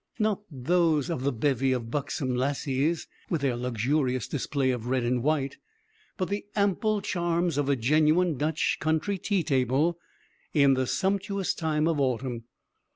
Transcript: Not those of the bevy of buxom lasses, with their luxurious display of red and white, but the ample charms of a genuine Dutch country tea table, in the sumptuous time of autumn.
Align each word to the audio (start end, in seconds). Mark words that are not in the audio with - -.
Not 0.17 0.41
those 0.49 1.11
of 1.11 1.21
the 1.21 1.31
bevy 1.31 1.71
of 1.73 1.91
buxom 1.91 2.35
lasses, 2.35 3.05
with 3.29 3.41
their 3.41 3.55
luxurious 3.55 4.27
display 4.27 4.71
of 4.71 4.87
red 4.87 5.03
and 5.03 5.21
white, 5.21 5.57
but 6.17 6.27
the 6.27 6.43
ample 6.55 7.01
charms 7.03 7.55
of 7.55 7.69
a 7.69 7.75
genuine 7.75 8.35
Dutch 8.35 8.77
country 8.81 9.19
tea 9.19 9.43
table, 9.43 9.99
in 10.55 10.73
the 10.73 10.87
sumptuous 10.87 11.53
time 11.53 11.87
of 11.87 11.99
autumn. 11.99 12.45